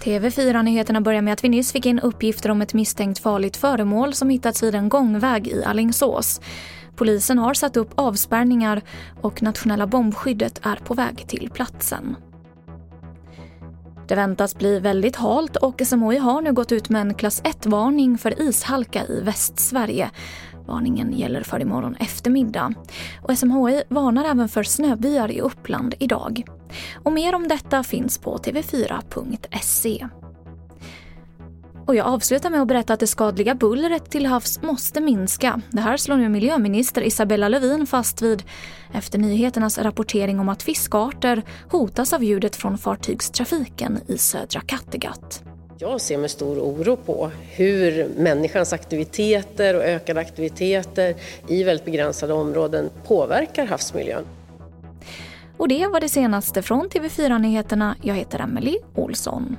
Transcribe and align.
TV4-nyheterna 0.00 1.00
börjar 1.00 1.22
med 1.22 1.32
att 1.32 1.44
vi 1.44 1.48
nyss 1.48 1.72
fick 1.72 1.86
in 1.86 2.00
uppgifter 2.00 2.50
om 2.50 2.62
ett 2.62 2.74
misstänkt 2.74 3.18
farligt 3.18 3.56
föremål 3.56 4.14
som 4.14 4.30
hittats 4.30 4.62
vid 4.62 4.74
en 4.74 4.88
gångväg 4.88 5.48
i 5.48 5.64
Allingsås. 5.64 6.40
Polisen 6.96 7.38
har 7.38 7.54
satt 7.54 7.76
upp 7.76 7.90
avspärrningar 7.94 8.82
och 9.20 9.42
nationella 9.42 9.86
bombskyddet 9.86 10.60
är 10.62 10.76
på 10.76 10.94
väg 10.94 11.28
till 11.28 11.50
platsen. 11.54 12.16
Det 14.10 14.16
väntas 14.16 14.58
bli 14.58 14.78
väldigt 14.78 15.16
halt 15.16 15.56
och 15.56 15.82
SMHI 15.84 16.18
har 16.18 16.42
nu 16.42 16.52
gått 16.52 16.72
ut 16.72 16.88
med 16.88 17.00
en 17.00 17.14
klass 17.14 17.42
1-varning 17.42 18.18
för 18.18 18.42
ishalka 18.42 19.06
i 19.06 19.20
Västsverige. 19.20 20.10
Varningen 20.66 21.12
gäller 21.12 21.42
för 21.42 21.60
imorgon 21.60 21.96
eftermiddag. 21.96 22.74
Och 23.22 23.38
SMHI 23.38 23.82
varnar 23.88 24.24
även 24.24 24.48
för 24.48 24.62
snöbyar 24.62 25.30
i 25.30 25.40
Uppland 25.40 25.94
idag. 25.98 26.42
Och 27.02 27.12
mer 27.12 27.34
om 27.34 27.48
detta 27.48 27.82
finns 27.82 28.18
på 28.18 28.36
tv4.se. 28.36 30.08
Och 31.90 31.96
jag 31.96 32.06
avslutar 32.06 32.50
med 32.50 32.62
att 32.62 32.68
berätta 32.68 32.92
att 32.92 33.00
det 33.00 33.06
skadliga 33.06 33.54
bullret 33.54 34.10
till 34.10 34.26
havs 34.26 34.62
måste 34.62 35.00
minska. 35.00 35.60
Det 35.70 35.80
här 35.80 35.96
slår 35.96 36.16
nu 36.16 36.28
miljöminister 36.28 37.02
Isabella 37.02 37.48
Lövin 37.48 37.86
fast 37.86 38.22
vid 38.22 38.42
efter 38.94 39.18
nyheternas 39.18 39.78
rapportering 39.78 40.40
om 40.40 40.48
att 40.48 40.62
fiskarter 40.62 41.42
hotas 41.70 42.12
av 42.12 42.24
ljudet 42.24 42.56
från 42.56 42.78
fartygstrafiken 42.78 43.98
i 44.06 44.18
södra 44.18 44.60
Kattegatt. 44.60 45.42
Jag 45.78 46.00
ser 46.00 46.18
med 46.18 46.30
stor 46.30 46.58
oro 46.58 46.96
på 46.96 47.30
hur 47.40 48.08
människans 48.16 48.72
aktiviteter 48.72 49.76
och 49.76 49.82
ökade 49.82 50.20
aktiviteter 50.20 51.14
i 51.48 51.62
väldigt 51.62 51.84
begränsade 51.84 52.32
områden 52.32 52.90
påverkar 53.06 53.66
havsmiljön. 53.66 54.24
Och 55.56 55.68
det 55.68 55.86
var 55.86 56.00
det 56.00 56.08
senaste 56.08 56.62
från 56.62 56.88
TV4 56.88 57.38
Nyheterna. 57.38 57.96
Jag 58.02 58.14
heter 58.14 58.38
Emily 58.38 58.78
Olsson. 58.94 59.56